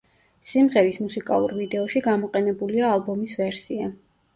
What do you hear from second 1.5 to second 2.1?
ვიდეოში